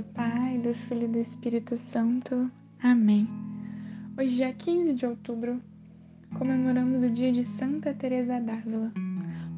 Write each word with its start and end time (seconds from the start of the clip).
Do 0.00 0.04
Pai, 0.14 0.56
do 0.56 0.72
Filho 0.72 1.04
e 1.04 1.08
do 1.08 1.18
Espírito 1.18 1.76
Santo. 1.76 2.50
Amém. 2.82 3.28
Hoje, 4.18 4.36
dia 4.36 4.50
15 4.50 4.94
de 4.94 5.04
outubro, 5.04 5.60
comemoramos 6.38 7.02
o 7.02 7.10
dia 7.10 7.30
de 7.30 7.44
Santa 7.44 7.92
Teresa 7.92 8.40
d'Ávila, 8.40 8.90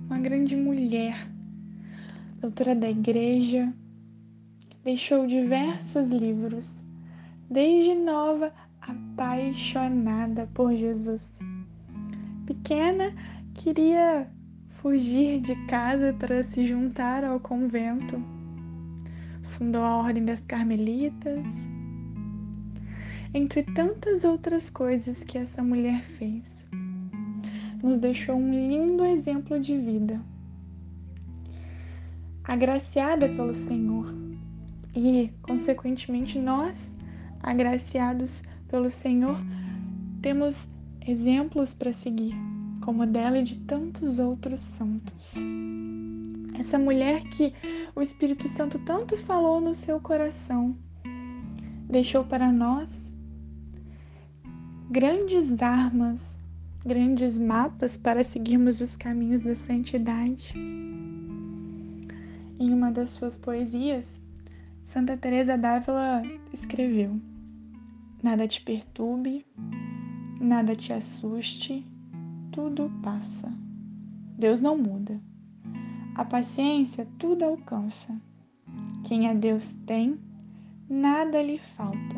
uma 0.07 0.19
grande 0.19 0.57
mulher, 0.57 1.29
doutora 2.41 2.75
da 2.75 2.91
Igreja, 2.91 3.73
deixou 4.83 5.29
diversos 5.29 6.09
livros, 6.09 6.85
desde 7.49 7.95
nova 7.95 8.53
apaixonada 8.81 10.49
por 10.53 10.75
Jesus. 10.75 11.39
Pequena, 12.47 13.15
queria 13.55 14.29
fugir 14.71 15.41
de 15.41 15.55
casa 15.67 16.13
para 16.15 16.43
se 16.43 16.67
juntar 16.67 17.23
ao 17.23 17.39
convento 17.39 18.42
fundou 19.53 19.83
a 19.83 19.97
Ordem 19.99 20.25
das 20.25 20.41
Carmelitas, 20.41 21.45
entre 23.35 23.63
tantas 23.63 24.25
outras 24.25 24.71
coisas 24.71 25.23
que 25.23 25.39
essa 25.39 25.63
mulher 25.63 26.03
fez. 26.03 26.67
Nos 27.83 27.99
deixou 27.99 28.37
um 28.37 28.51
lindo 28.51 29.05
exemplo 29.05 29.61
de 29.61 29.77
vida. 29.77 30.21
Agraciada 32.45 33.29
pelo 33.29 33.55
Senhor 33.55 34.13
e, 34.95 35.31
consequentemente, 35.43 36.39
nós, 36.39 36.95
agraciados 37.43 38.43
pelo 38.69 38.89
Senhor, 38.89 39.39
temos 40.23 40.69
exemplos 41.07 41.75
para 41.75 41.93
seguir, 41.93 42.35
como 42.81 43.07
dela 43.07 43.39
e 43.39 43.43
de 43.43 43.57
tantos 43.57 44.19
outros 44.19 44.61
santos. 44.61 45.35
Essa 46.59 46.79
mulher 46.79 47.23
que 47.25 47.53
o 47.95 48.03
Espírito 48.03 48.49
Santo 48.49 48.79
tanto 48.81 49.17
falou 49.17 49.61
no 49.61 49.75
seu 49.75 50.01
coração, 50.01 50.77
deixou 51.89 52.25
para 52.25 52.53
nós 52.53 53.13
grandes 54.91 55.63
armas, 55.63 56.39
grandes 56.85 57.39
mapas 57.39 57.97
para 57.97 58.23
seguirmos 58.23 58.81
os 58.81 58.97
caminhos 58.97 59.43
da 59.43 59.55
santidade. 59.55 60.55
Em 62.59 62.73
uma 62.73 62.93
das 62.93 63.11
suas 63.11 63.37
poesias, 63.37 64.21
Santa 64.87 65.17
Teresa 65.17 65.57
d'Ávila 65.57 66.23
escreveu: 66.53 67.19
Nada 68.23 68.47
te 68.47 68.61
perturbe, 68.61 69.47
nada 70.39 70.77
te 70.77 70.93
assuste, 70.93 71.87
tudo 72.53 72.93
passa. 73.03 73.51
Deus 74.39 74.61
não 74.61 74.77
muda. 74.77 75.19
A 76.15 76.27
paciência 76.27 77.09
tudo 77.19 77.43
alcança. 77.43 78.15
Quem 79.05 79.31
a 79.31 79.33
Deus 79.33 79.73
tem, 79.87 80.21
nada 80.87 81.43
lhe 81.43 81.59
falta. 81.59 82.17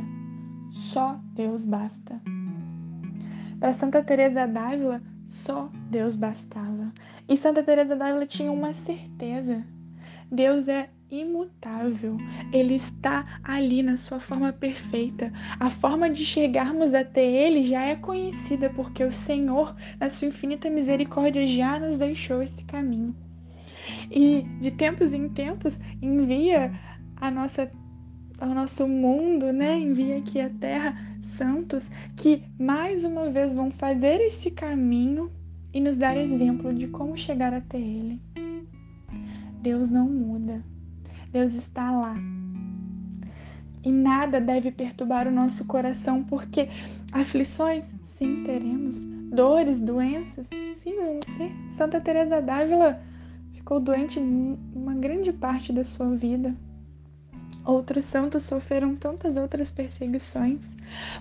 Só 0.72 1.20
Deus 1.32 1.64
basta. 1.64 2.20
Para 3.60 3.72
Santa 3.72 4.02
Teresa 4.02 4.48
d'Ávila, 4.48 5.00
só 5.24 5.70
Deus 5.92 6.16
bastava. 6.16 6.92
E 7.28 7.36
Santa 7.36 7.62
Teresa 7.62 7.94
d'Ávila 7.94 8.26
tinha 8.26 8.50
uma 8.50 8.72
certeza. 8.72 9.64
Deus 10.28 10.66
é 10.66 10.90
imutável. 11.08 12.16
Ele 12.52 12.74
está 12.74 13.38
ali 13.44 13.80
na 13.80 13.96
sua 13.96 14.18
forma 14.18 14.52
perfeita. 14.52 15.32
A 15.60 15.70
forma 15.70 16.10
de 16.10 16.24
chegarmos 16.24 16.94
até 16.94 17.24
ele 17.24 17.62
já 17.62 17.82
é 17.82 17.94
conhecida 17.94 18.68
porque 18.70 19.04
o 19.04 19.12
Senhor, 19.12 19.76
na 20.00 20.10
sua 20.10 20.26
infinita 20.26 20.68
misericórdia, 20.68 21.46
já 21.46 21.78
nos 21.78 21.96
deixou 21.96 22.42
esse 22.42 22.64
caminho 22.64 23.14
e 24.14 24.42
de 24.60 24.70
tempos 24.70 25.12
em 25.12 25.28
tempos 25.28 25.78
envia 26.00 26.72
a 27.16 27.30
nossa 27.30 27.70
ao 28.40 28.48
nosso 28.48 28.86
mundo, 28.86 29.52
né? 29.52 29.78
Envia 29.78 30.18
aqui 30.18 30.40
a 30.40 30.50
terra 30.50 30.96
santos 31.22 31.90
que 32.16 32.42
mais 32.58 33.04
uma 33.04 33.30
vez 33.30 33.52
vão 33.52 33.70
fazer 33.70 34.20
esse 34.20 34.50
caminho 34.50 35.30
e 35.72 35.80
nos 35.80 35.98
dar 35.98 36.16
exemplo 36.16 36.72
de 36.72 36.86
como 36.88 37.16
chegar 37.16 37.52
até 37.52 37.78
ele. 37.78 38.20
Deus 39.60 39.90
não 39.90 40.08
muda. 40.08 40.62
Deus 41.32 41.54
está 41.54 41.90
lá. 41.90 42.16
E 43.84 43.90
nada 43.90 44.40
deve 44.40 44.70
perturbar 44.70 45.26
o 45.26 45.32
nosso 45.32 45.64
coração, 45.64 46.22
porque 46.22 46.68
aflições, 47.12 47.92
sim, 48.16 48.42
teremos. 48.44 49.04
Dores, 49.32 49.80
doenças, 49.80 50.48
sim, 50.76 50.94
vamos 50.96 51.26
ser. 51.26 51.50
Santa 51.72 52.00
Teresa 52.00 52.40
d'Ávila 52.40 53.00
ficou 53.64 53.80
doente 53.80 54.20
uma 54.20 54.92
grande 54.92 55.32
parte 55.32 55.72
da 55.72 55.82
sua 55.82 56.14
vida. 56.14 56.54
Outros 57.64 58.04
santos 58.04 58.42
sofreram 58.42 58.94
tantas 58.94 59.38
outras 59.38 59.70
perseguições, 59.70 60.68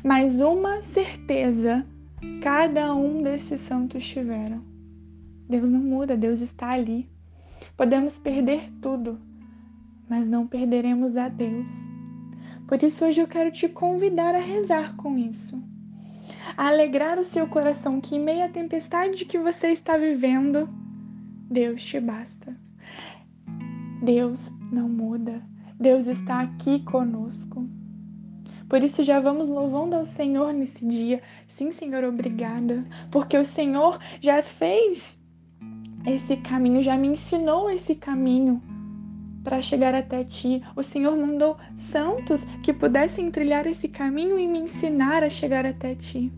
mas 0.03 0.41
uma 0.41 0.81
certeza 0.81 1.85
cada 2.41 2.93
um 2.93 3.21
desses 3.23 3.61
santos 3.61 4.05
tiveram. 4.05 4.61
Deus 5.47 5.69
não 5.69 5.79
muda, 5.79 6.17
Deus 6.17 6.41
está 6.41 6.71
ali. 6.71 7.09
Podemos 7.77 8.19
perder 8.19 8.69
tudo, 8.81 9.17
mas 10.09 10.27
não 10.27 10.45
perderemos 10.45 11.15
a 11.15 11.29
Deus. 11.29 11.71
Por 12.67 12.83
isso 12.83 13.05
hoje 13.05 13.21
eu 13.21 13.27
quero 13.27 13.53
te 13.53 13.69
convidar 13.69 14.35
a 14.35 14.39
rezar 14.39 14.97
com 14.97 15.17
isso. 15.17 15.63
A 16.57 16.67
alegrar 16.67 17.17
o 17.17 17.23
seu 17.23 17.47
coração 17.47 18.01
que 18.01 18.17
em 18.17 18.19
meio 18.19 18.43
à 18.43 18.49
tempestade 18.49 19.23
que 19.23 19.39
você 19.39 19.67
está 19.67 19.95
vivendo, 19.95 20.67
Deus 21.49 21.83
te 21.83 21.99
basta. 21.99 22.55
Deus 24.03 24.49
não 24.71 24.89
muda. 24.89 25.41
Deus 25.79 26.07
está 26.07 26.41
aqui 26.41 26.79
conosco. 26.81 27.67
Por 28.69 28.83
isso 28.83 29.03
já 29.03 29.19
vamos 29.19 29.47
louvando 29.47 29.95
ao 29.95 30.05
Senhor 30.05 30.53
nesse 30.53 30.85
dia. 30.85 31.21
Sim, 31.47 31.71
Senhor, 31.71 32.03
obrigada, 32.03 32.83
porque 33.11 33.37
o 33.37 33.45
Senhor 33.45 33.99
já 34.19 34.41
fez 34.41 35.19
esse 36.05 36.37
caminho, 36.37 36.81
já 36.81 36.97
me 36.97 37.09
ensinou 37.09 37.69
esse 37.69 37.95
caminho 37.95 38.61
para 39.43 39.61
chegar 39.61 39.93
até 39.93 40.23
ti. 40.23 40.63
O 40.75 40.81
Senhor 40.81 41.15
mandou 41.15 41.57
santos 41.75 42.43
que 42.63 42.73
pudessem 42.73 43.29
trilhar 43.29 43.67
esse 43.67 43.87
caminho 43.87 44.39
e 44.39 44.47
me 44.47 44.59
ensinar 44.59 45.23
a 45.23 45.29
chegar 45.29 45.65
até 45.65 45.93
ti. 45.95 46.31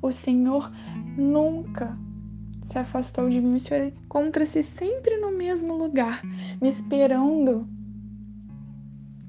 O 0.00 0.12
Senhor 0.12 0.70
nunca 1.16 1.98
se 2.70 2.78
afastou 2.78 3.28
de 3.28 3.40
mim, 3.40 3.56
o 3.56 3.60
Senhor 3.60 3.88
encontra-se 3.88 4.62
sempre 4.62 5.16
no 5.16 5.32
mesmo 5.32 5.76
lugar, 5.76 6.22
me 6.62 6.68
esperando. 6.68 7.68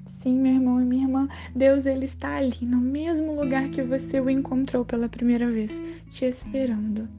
Sim, 0.05 0.37
meu 0.37 0.53
irmão 0.53 0.79
e 0.79 0.85
minha 0.85 1.05
irmã, 1.05 1.27
Deus 1.55 1.87
ele 1.87 2.05
está 2.05 2.35
ali, 2.35 2.59
no 2.61 2.77
mesmo 2.77 3.33
lugar 3.33 3.69
que 3.69 3.81
você 3.81 4.21
o 4.21 4.29
encontrou 4.29 4.85
pela 4.85 5.09
primeira 5.09 5.49
vez, 5.49 5.81
te 6.11 6.25
esperando. 6.25 7.09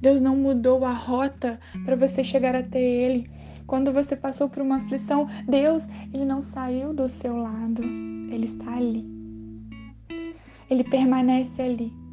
Deus 0.00 0.20
não 0.20 0.36
mudou 0.36 0.84
a 0.84 0.92
rota 0.92 1.58
para 1.84 1.96
você 1.96 2.22
chegar 2.22 2.54
até 2.54 2.80
Ele. 2.80 3.28
Quando 3.66 3.92
você 3.92 4.14
passou 4.14 4.48
por 4.48 4.62
uma 4.62 4.76
aflição, 4.76 5.26
Deus, 5.48 5.88
Ele 6.14 6.24
não 6.24 6.40
saiu 6.40 6.94
do 6.94 7.08
seu 7.08 7.36
lado. 7.36 7.82
Ele 7.82 8.46
está 8.46 8.76
ali. 8.76 9.04
Ele 10.70 10.84
permanece 10.84 11.60
ali. 11.60 12.05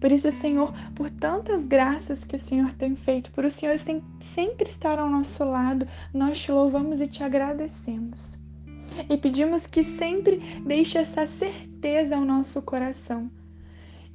Por 0.00 0.12
isso, 0.12 0.30
Senhor, 0.30 0.72
por 0.94 1.08
tantas 1.08 1.64
graças 1.64 2.22
que 2.22 2.36
o 2.36 2.38
Senhor 2.38 2.72
tem 2.74 2.94
feito, 2.94 3.32
por 3.32 3.44
o 3.44 3.50
Senhor 3.50 3.76
sempre 3.78 4.68
estar 4.68 4.98
ao 4.98 5.08
nosso 5.08 5.44
lado, 5.44 5.88
nós 6.12 6.38
te 6.38 6.52
louvamos 6.52 7.00
e 7.00 7.08
te 7.08 7.24
agradecemos. 7.24 8.36
E 9.08 9.16
pedimos 9.16 9.66
que 9.66 9.82
sempre 9.82 10.38
deixe 10.66 10.98
essa 10.98 11.26
certeza 11.26 12.16
ao 12.16 12.24
nosso 12.24 12.60
coração 12.62 13.30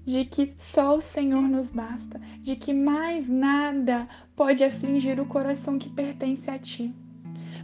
de 0.03 0.25
que 0.25 0.53
só 0.57 0.97
o 0.97 1.01
Senhor 1.01 1.43
nos 1.43 1.69
basta, 1.69 2.19
de 2.39 2.55
que 2.55 2.73
mais 2.73 3.27
nada 3.27 4.07
pode 4.35 4.63
afligir 4.63 5.19
o 5.19 5.25
coração 5.25 5.77
que 5.77 5.89
pertence 5.89 6.49
a 6.49 6.57
Ti. 6.57 6.93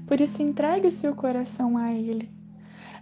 Por 0.06 0.22
isso, 0.22 0.42
entregue 0.42 0.88
o 0.88 0.92
seu 0.92 1.16
coração 1.16 1.78
a 1.78 1.92
Ele. 1.92 2.37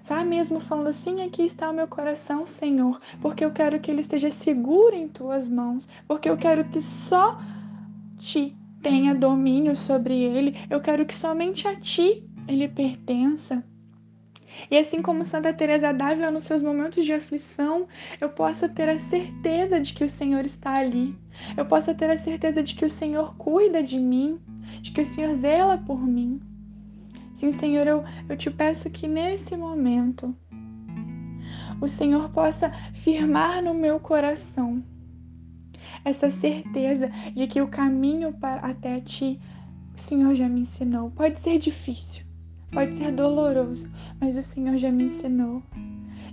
Vá 0.08 0.24
mesmo 0.24 0.60
falando 0.60 0.88
assim: 0.88 1.22
aqui 1.22 1.44
está 1.44 1.70
o 1.70 1.74
meu 1.74 1.88
coração, 1.88 2.46
Senhor, 2.46 3.00
porque 3.22 3.44
eu 3.44 3.52
quero 3.52 3.80
que 3.80 3.90
ele 3.90 4.02
esteja 4.02 4.30
seguro 4.30 4.96
em 4.96 5.08
tuas 5.08 5.50
mãos, 5.50 5.88
porque 6.08 6.30
eu 6.30 6.38
quero 6.38 6.64
que 6.66 6.82
só 6.82 7.40
ti 8.18 8.56
tenha 8.82 9.16
domínio 9.16 9.76
sobre 9.76 10.14
ele, 10.14 10.56
eu 10.70 10.80
quero 10.80 11.06
que 11.08 11.14
somente 11.14 11.68
a 11.68 11.76
ti 11.76 12.24
ele 12.48 12.68
pertença. 12.68 13.64
E 14.70 14.78
assim 14.78 15.02
como 15.02 15.26
Santa 15.26 15.52
Teresa 15.52 15.92
d'Ávila 15.92 16.32
nos 16.32 16.44
seus 16.44 16.62
momentos 16.62 17.04
de 17.04 17.12
aflição, 17.12 17.88
eu 18.22 18.30
possa 18.30 18.70
ter 18.70 18.88
a 18.88 19.00
certeza 19.00 19.82
de 19.82 19.94
que 19.94 20.04
o 20.04 20.10
Senhor 20.10 20.46
está 20.46 20.76
ali. 20.76 21.16
Eu 21.58 21.66
possa 21.66 21.94
ter 21.94 22.10
a 22.10 22.18
certeza 22.18 22.64
de 22.64 22.76
que 22.76 22.86
o 22.86 22.90
Senhor 22.90 23.36
cuida 23.38 23.84
de 23.84 24.00
mim, 24.00 24.40
de 24.82 24.92
que 24.92 25.02
o 25.02 25.06
Senhor 25.06 25.34
zela 25.34 25.78
por 25.78 26.00
mim. 26.00 26.40
Sim, 27.36 27.52
Senhor, 27.52 27.86
eu, 27.86 28.02
eu 28.30 28.38
te 28.38 28.50
peço 28.50 28.90
que 28.90 29.10
nesse 29.10 29.58
momento 29.58 30.34
o 31.82 31.88
Senhor 31.88 32.30
possa 32.30 32.72
firmar 32.94 33.62
no 33.62 33.74
meu 33.74 34.00
coração 34.00 34.82
essa 36.06 36.32
certeza 36.32 37.10
de 37.34 37.46
que 37.46 37.62
o 37.62 37.68
caminho 37.68 38.32
para, 38.32 38.62
até 38.62 39.02
ti 39.02 39.40
o 39.94 40.00
Senhor 40.00 40.34
já 40.34 40.48
me 40.48 40.62
ensinou. 40.62 41.12
Pode 41.12 41.38
ser 41.42 41.60
difícil, 41.60 42.24
pode 42.72 42.98
ser 42.98 43.12
doloroso, 43.12 43.90
mas 44.20 44.38
o 44.38 44.42
Senhor 44.42 44.78
já 44.78 44.90
me 44.90 45.04
ensinou. 45.04 45.62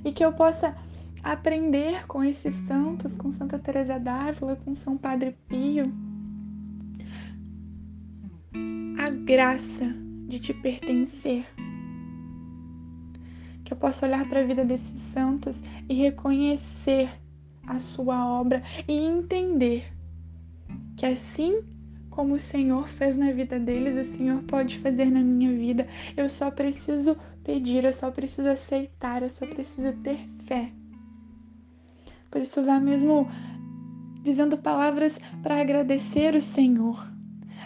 E 0.04 0.12
que 0.12 0.24
eu 0.24 0.32
possa 0.32 0.76
aprender 1.20 2.06
com 2.06 2.22
esses 2.22 2.54
santos, 2.68 3.16
com 3.16 3.32
Santa 3.32 3.58
Teresa 3.58 3.98
d'Ávila, 3.98 4.54
com 4.54 4.72
São 4.72 4.96
Padre 4.96 5.36
Pio, 5.48 5.92
a 8.98 9.10
graça 9.10 10.11
de 10.28 10.38
te 10.38 10.54
pertencer. 10.54 11.46
Que 13.64 13.72
eu 13.72 13.76
possa 13.76 14.06
olhar 14.06 14.28
para 14.28 14.40
a 14.40 14.44
vida 14.44 14.64
desses 14.64 14.94
santos 15.12 15.62
e 15.88 15.94
reconhecer 15.94 17.10
a 17.66 17.78
sua 17.78 18.26
obra 18.26 18.62
e 18.88 18.92
entender 18.92 19.92
que 20.96 21.06
assim 21.06 21.62
como 22.10 22.34
o 22.34 22.40
Senhor 22.40 22.88
fez 22.88 23.16
na 23.16 23.32
vida 23.32 23.58
deles, 23.58 23.96
o 23.96 24.04
Senhor 24.04 24.42
pode 24.42 24.78
fazer 24.78 25.06
na 25.06 25.20
minha 25.20 25.50
vida. 25.50 25.86
Eu 26.16 26.28
só 26.28 26.50
preciso 26.50 27.16
pedir, 27.42 27.84
eu 27.84 27.92
só 27.92 28.10
preciso 28.10 28.48
aceitar, 28.48 29.22
eu 29.22 29.30
só 29.30 29.46
preciso 29.46 29.92
ter 30.02 30.18
fé. 30.44 30.70
Por 32.30 32.42
isso, 32.42 32.62
vá 32.64 32.78
mesmo 32.78 33.28
dizendo 34.22 34.56
palavras 34.58 35.18
para 35.42 35.60
agradecer 35.60 36.34
o 36.34 36.40
Senhor 36.40 37.11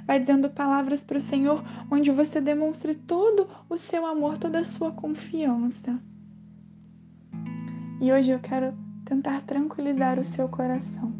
vai 0.06 0.20
dizendo 0.20 0.49
palavras 0.49 1.00
para 1.00 1.19
o 1.19 1.20
Senhor 1.20 1.62
onde 1.91 2.11
você 2.11 2.41
demonstre 2.41 2.94
todo 2.94 3.49
o 3.69 3.76
seu 3.76 4.06
amor, 4.06 4.38
toda 4.38 4.61
a 4.61 4.64
sua 4.64 4.93
confiança. 4.93 6.00
E 8.00 8.12
hoje 8.12 8.31
eu 8.31 8.38
quero 8.38 8.73
tentar 9.05 9.41
tranquilizar 9.43 10.19
o 10.19 10.25
seu 10.25 10.49
coração. 10.49 11.12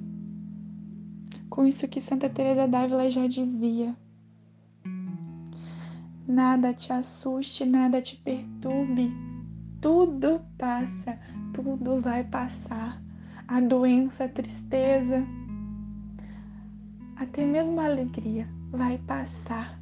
Com 1.51 1.67
isso 1.67 1.89
que 1.89 2.01
Santa 2.01 2.29
Teresa 2.29 2.69
d'Ávila 2.69 3.11
já 3.11 3.27
dizia: 3.27 3.97
Nada 6.29 6.73
te 6.73 6.93
assuste, 6.93 7.65
nada 7.65 8.01
te 8.01 8.17
perturbe. 8.17 9.11
Tudo 9.81 10.41
passa, 10.59 11.19
tudo 11.53 12.01
vai 12.01 12.25
passar. 12.25 13.03
A 13.49 13.61
doença, 13.61 14.25
a 14.25 14.29
tristeza, 14.29 15.25
até 17.17 17.45
mesmo 17.45 17.81
a 17.81 17.85
alegria 17.85 18.56
vai 18.77 18.99
passar. 18.99 19.81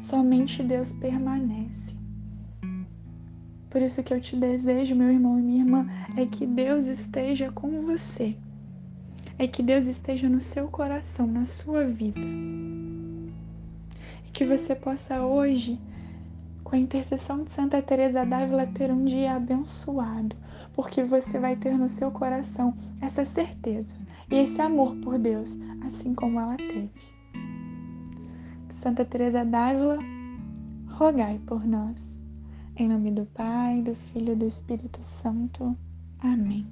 Somente 0.00 0.62
Deus 0.62 0.92
permanece. 0.92 1.94
Por 3.68 3.80
isso 3.80 4.02
que 4.02 4.12
eu 4.12 4.20
te 4.20 4.36
desejo, 4.36 4.94
meu 4.94 5.10
irmão 5.10 5.38
e 5.38 5.42
minha 5.42 5.64
irmã, 5.64 5.86
é 6.16 6.26
que 6.26 6.46
Deus 6.46 6.86
esteja 6.86 7.50
com 7.52 7.82
você. 7.82 8.36
É 9.38 9.46
que 9.46 9.62
Deus 9.62 9.86
esteja 9.86 10.28
no 10.28 10.40
seu 10.40 10.68
coração, 10.68 11.26
na 11.26 11.44
sua 11.44 11.86
vida. 11.86 12.20
E 14.26 14.30
que 14.30 14.44
você 14.44 14.74
possa 14.74 15.22
hoje, 15.22 15.80
com 16.62 16.76
a 16.76 16.78
intercessão 16.78 17.44
de 17.44 17.50
Santa 17.50 17.80
Teresa 17.80 18.26
d'Ávila, 18.26 18.66
ter 18.66 18.90
um 18.90 19.04
dia 19.04 19.36
abençoado, 19.36 20.36
porque 20.74 21.02
você 21.02 21.38
vai 21.38 21.56
ter 21.56 21.76
no 21.78 21.88
seu 21.88 22.10
coração 22.10 22.74
essa 23.00 23.24
certeza 23.24 23.88
e 24.30 24.36
esse 24.36 24.60
amor 24.60 24.96
por 24.96 25.18
Deus, 25.18 25.56
assim 25.86 26.14
como 26.14 26.38
ela 26.40 26.56
teve. 26.56 26.90
Santa 28.82 29.04
Teresa 29.04 29.44
d'Ávila, 29.44 29.96
rogai 30.88 31.40
por 31.46 31.64
nós. 31.64 31.96
Em 32.74 32.88
nome 32.88 33.12
do 33.12 33.24
Pai, 33.26 33.80
do 33.80 33.94
Filho 33.94 34.32
e 34.32 34.34
do 34.34 34.44
Espírito 34.44 35.00
Santo. 35.04 35.76
Amém. 36.18 36.66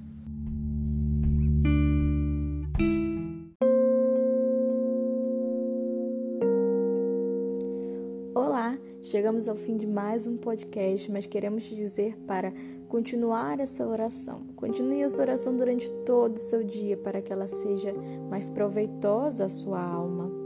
Olá, 8.35 8.77
chegamos 9.01 9.47
ao 9.47 9.55
fim 9.55 9.77
de 9.77 9.87
mais 9.87 10.27
um 10.27 10.35
podcast, 10.35 11.09
mas 11.09 11.25
queremos 11.25 11.69
te 11.69 11.77
dizer 11.77 12.17
para 12.27 12.51
continuar 12.89 13.57
essa 13.61 13.87
oração. 13.87 14.47
Continue 14.57 15.03
essa 15.03 15.21
oração 15.21 15.55
durante 15.55 15.89
todo 16.05 16.35
o 16.35 16.39
seu 16.39 16.61
dia 16.61 16.97
para 16.97 17.21
que 17.21 17.31
ela 17.31 17.47
seja 17.47 17.93
mais 18.29 18.49
proveitosa 18.49 19.45
à 19.45 19.49
sua 19.49 19.81
alma. 19.81 20.40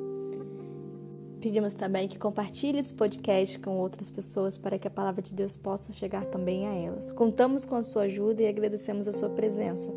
Pedimos 1.40 1.74
também 1.74 2.08
que 2.08 2.18
compartilhe 2.18 2.80
esse 2.80 2.94
podcast 2.94 3.60
com 3.60 3.78
outras 3.78 4.10
pessoas 4.10 4.58
para 4.58 4.80
que 4.80 4.88
a 4.88 4.92
palavra 4.92 5.22
de 5.22 5.34
Deus 5.34 5.56
possa 5.56 5.94
chegar 5.94 6.26
também 6.26 6.68
a 6.68 6.74
elas. 6.74 7.12
Contamos 7.12 7.66
com 7.66 7.76
a 7.76 7.84
sua 7.84 8.04
ajuda 8.04 8.42
e 8.44 8.48
agradecemos 8.48 9.08
a 9.08 9.14
sua 9.14 9.30
presença. 9.30 9.92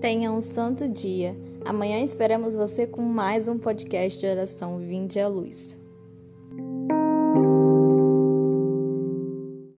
Tenha 0.00 0.32
um 0.32 0.40
santo 0.40 0.88
dia. 0.88 1.36
Amanhã 1.64 1.98
esperamos 2.00 2.54
você 2.54 2.86
com 2.86 3.02
mais 3.02 3.48
um 3.48 3.58
podcast 3.58 4.18
de 4.18 4.26
oração 4.26 4.78
Vinde 4.78 5.20
à 5.20 5.28
Luz. 5.28 5.81